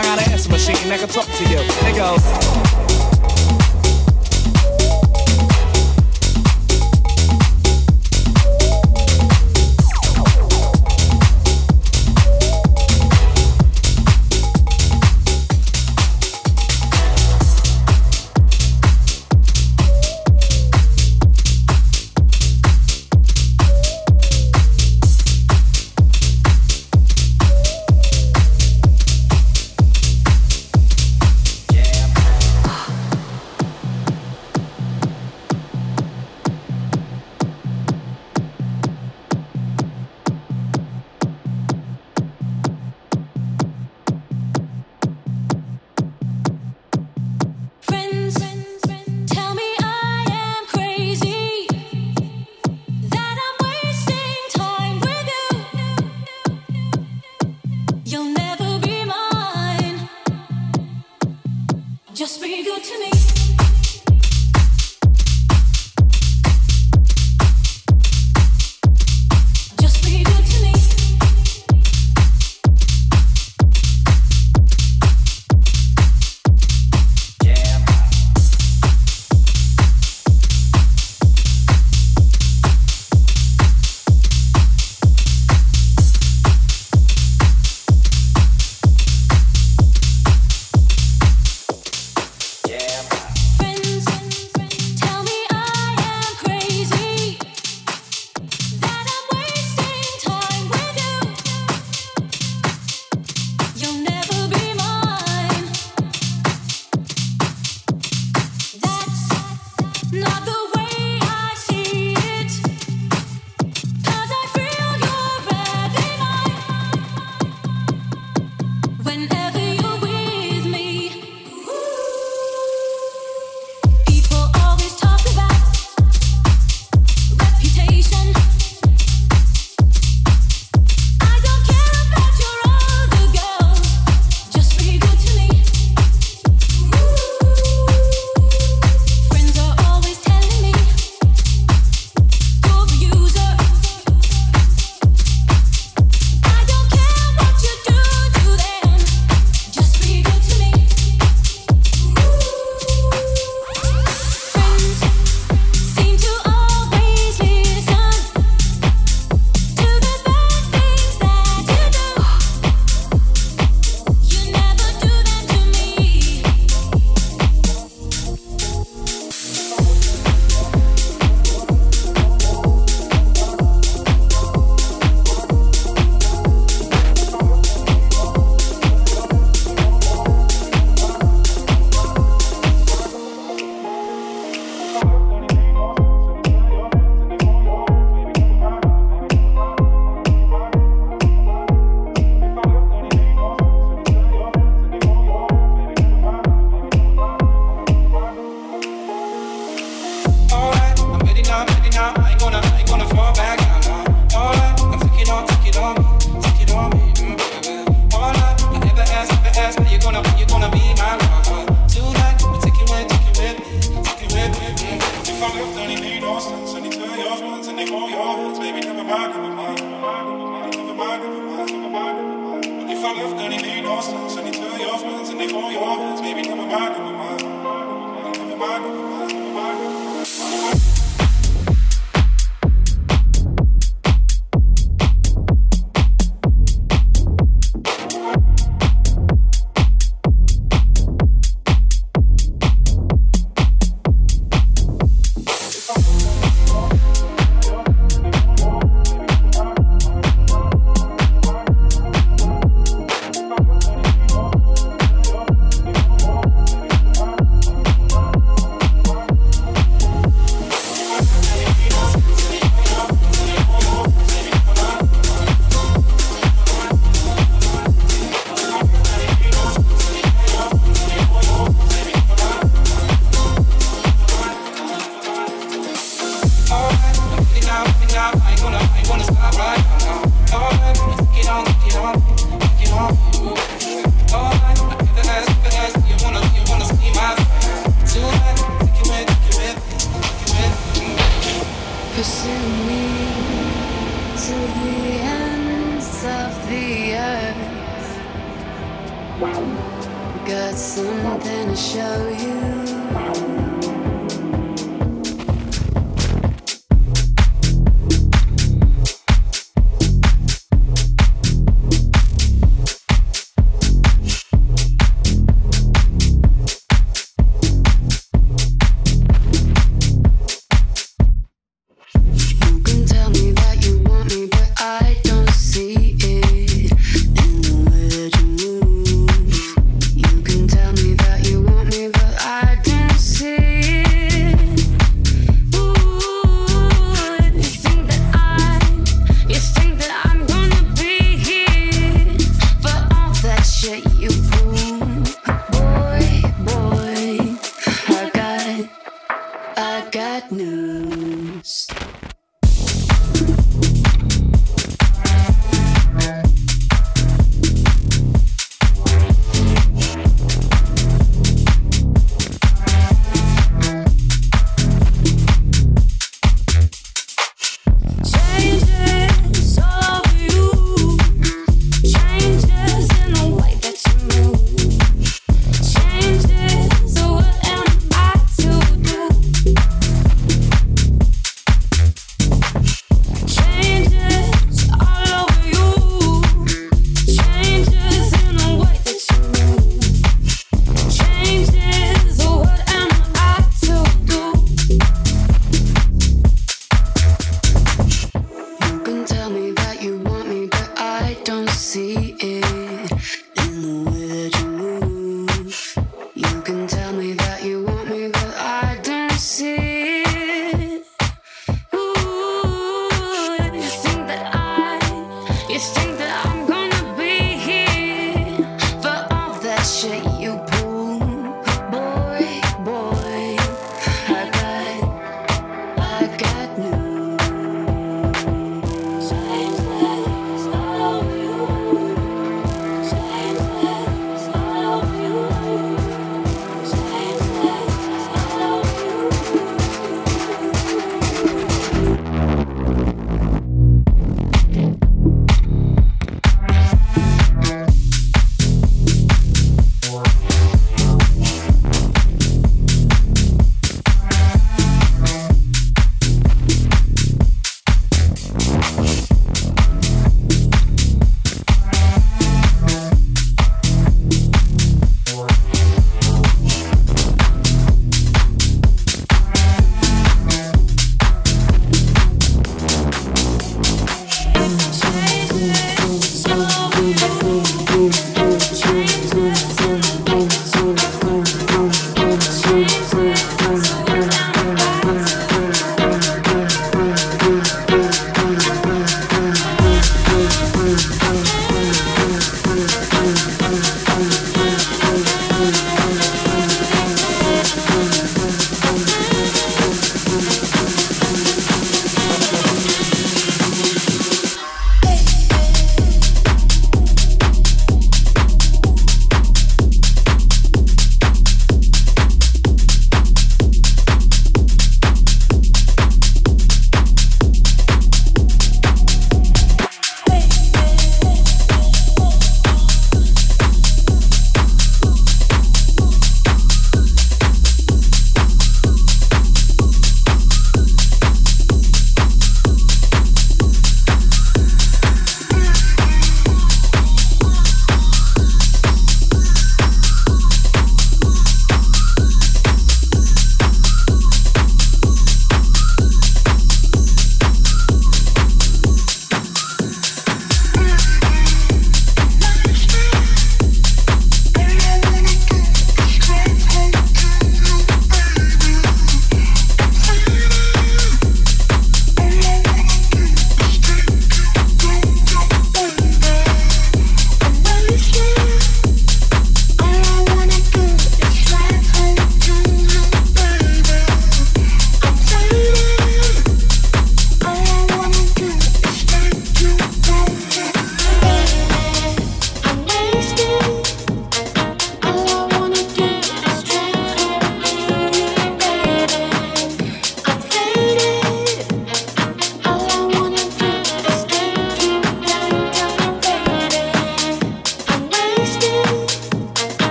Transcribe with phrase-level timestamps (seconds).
[0.00, 0.29] I gotta
[0.68, 1.56] I can talk to you.
[1.58, 2.89] It goes.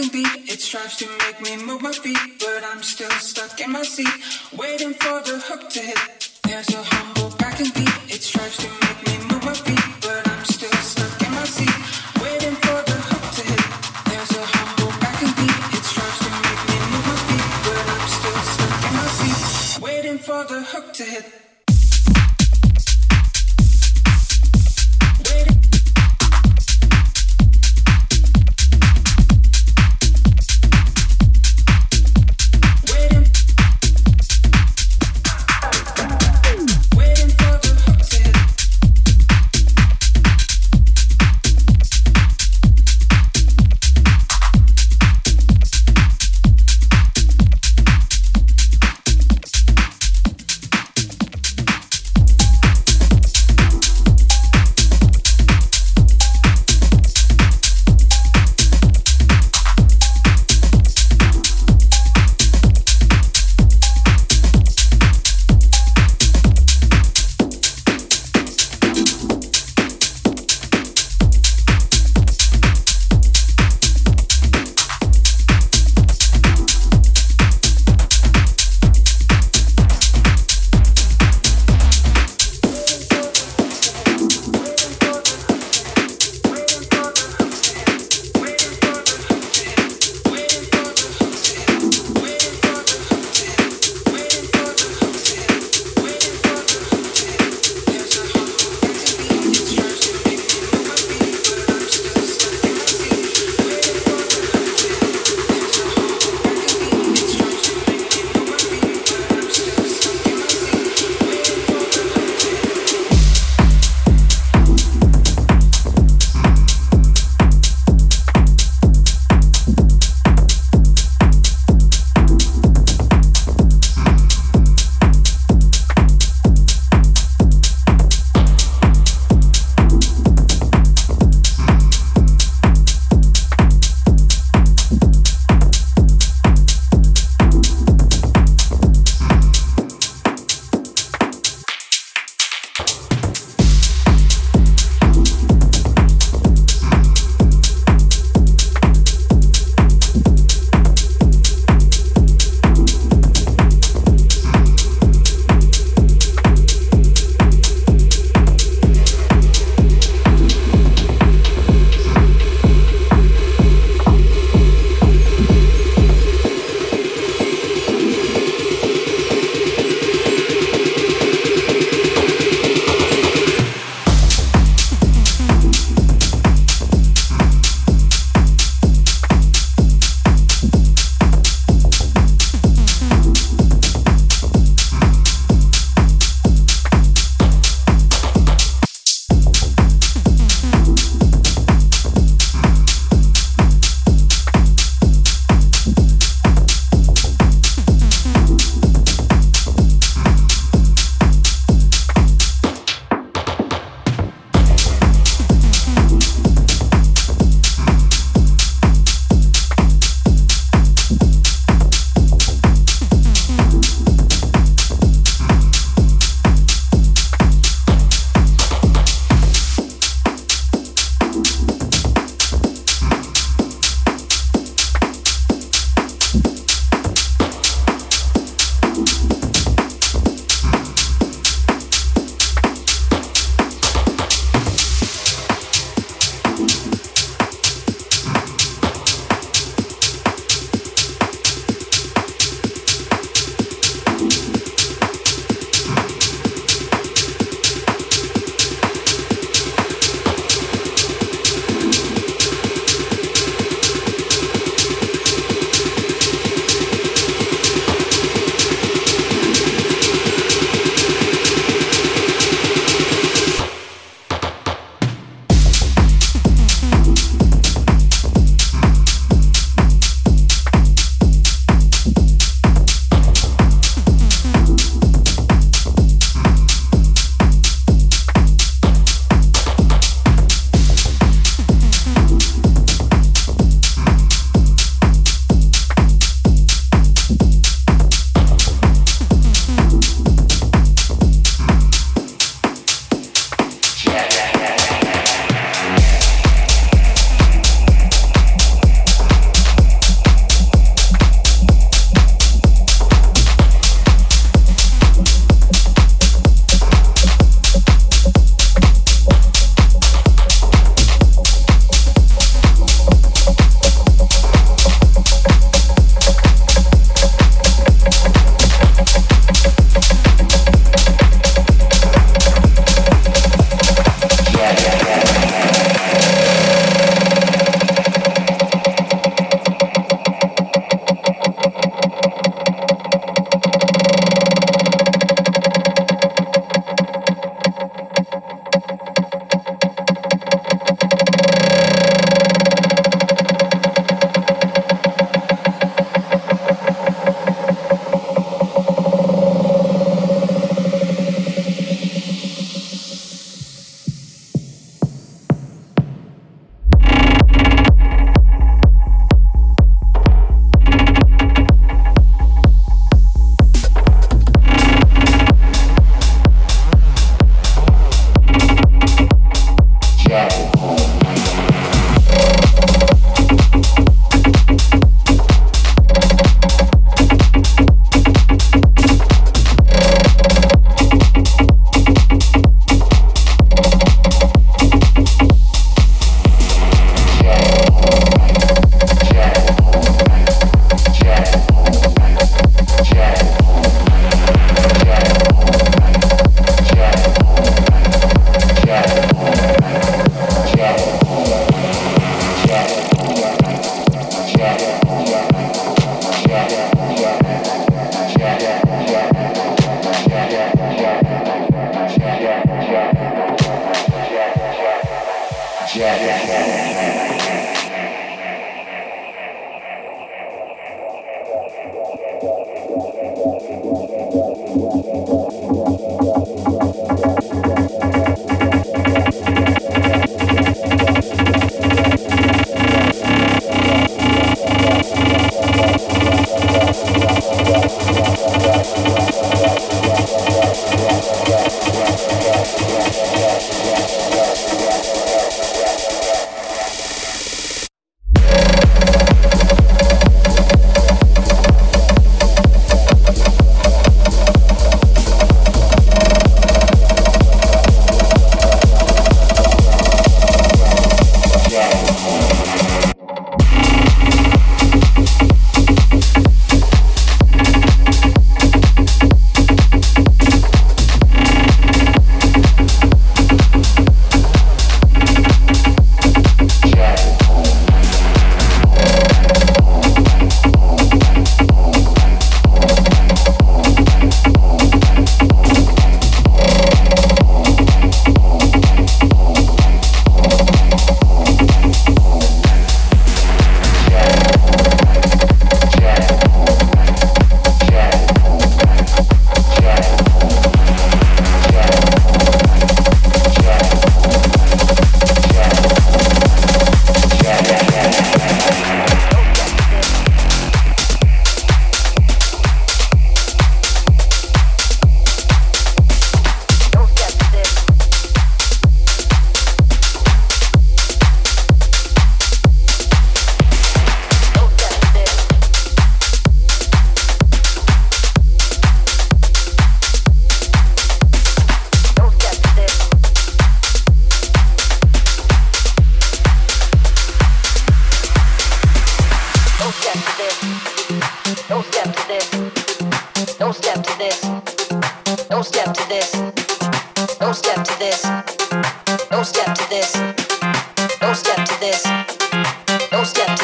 [0.00, 0.50] Backing beat.
[0.50, 4.08] It strives to make me move my feet, but I'm still stuck in my seat,
[4.56, 6.30] waiting for the hook to hit.
[6.42, 7.94] There's a humble backing beat.
[8.08, 11.76] It strives to make me move my feet, but I'm still stuck in my seat,
[12.22, 13.64] waiting for the hook to hit.
[14.10, 15.58] There's a humble backing beat.
[15.76, 19.82] It strives to make me move my feet, but I'm still stuck in my seat,
[19.82, 21.49] waiting for the hook to hit.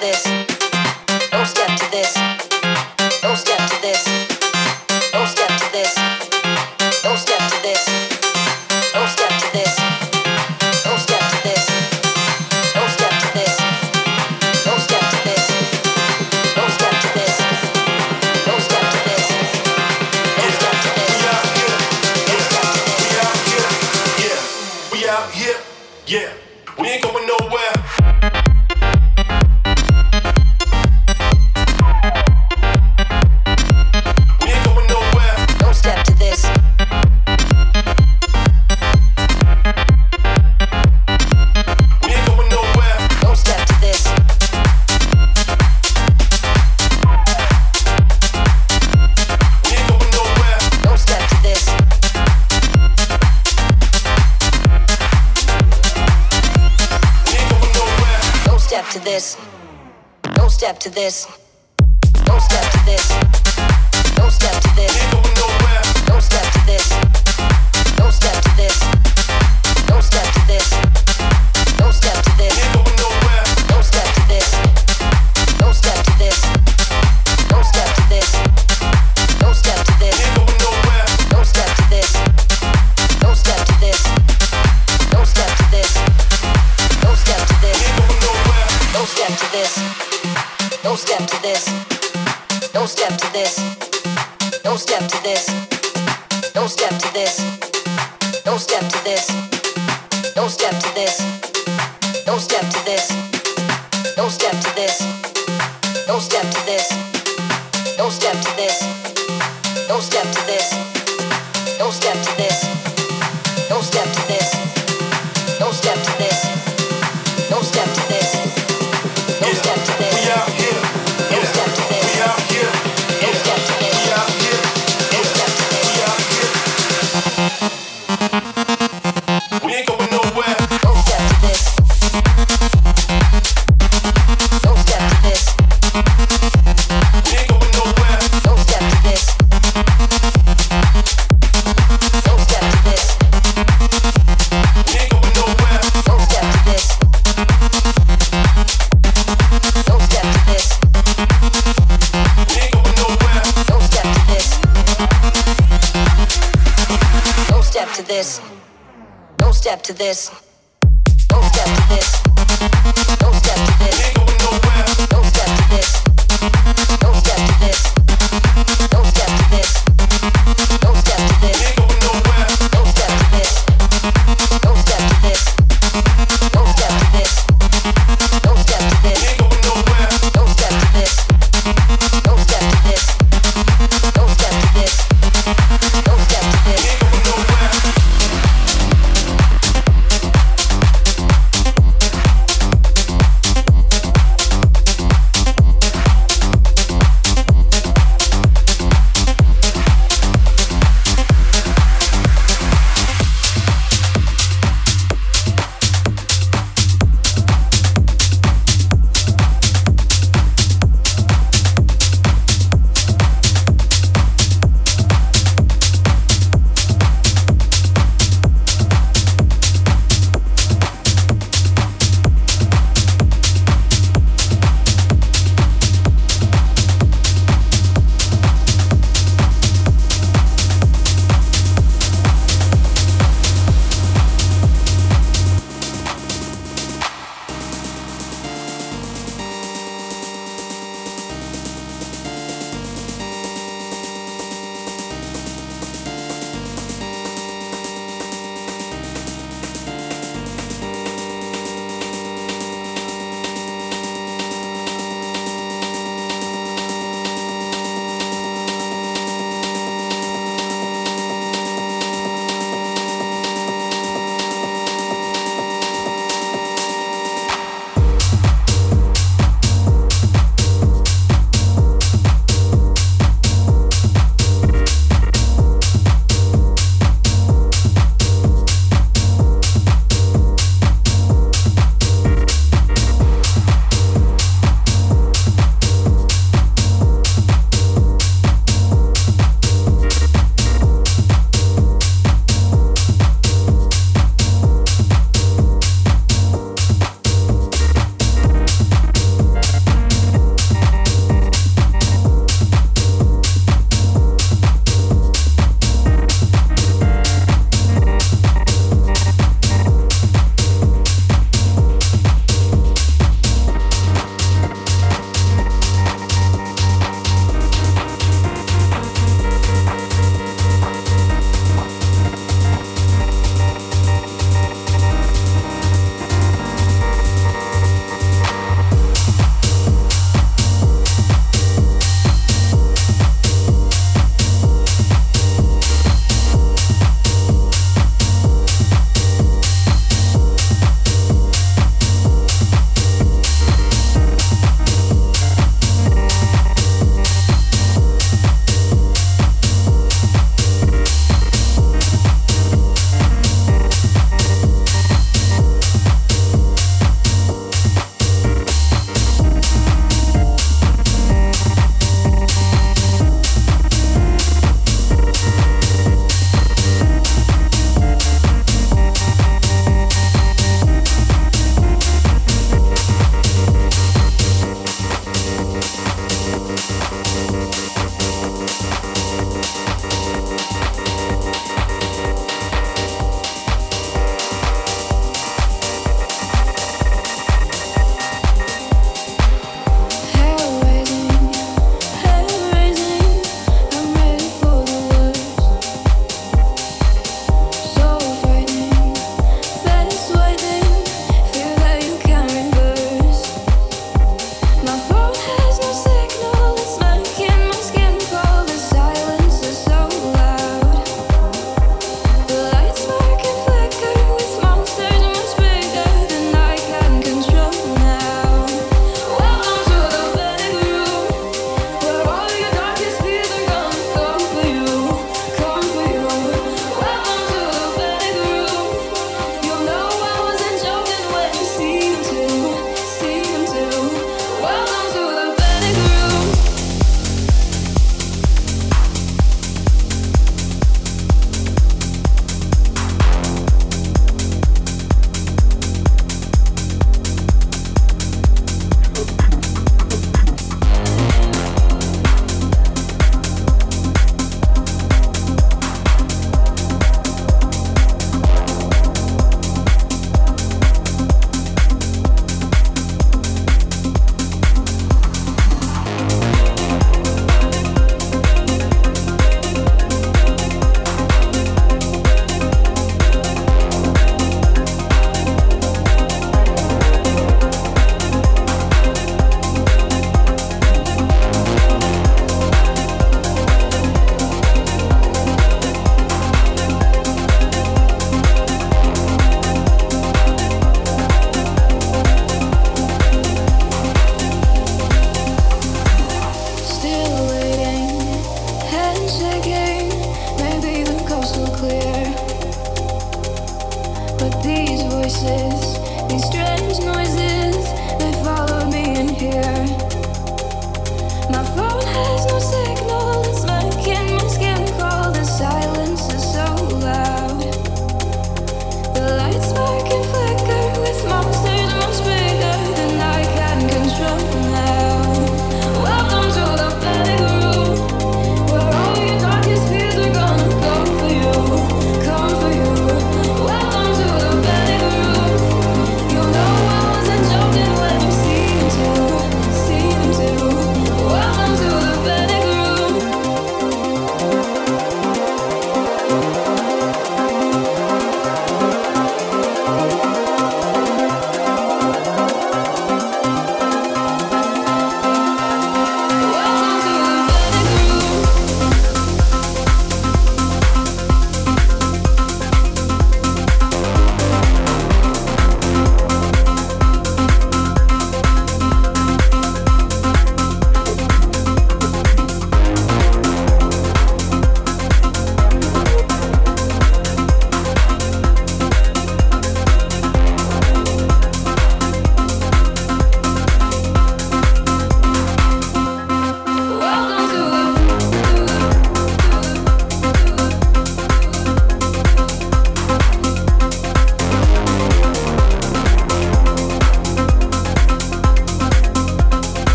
[0.00, 0.39] This.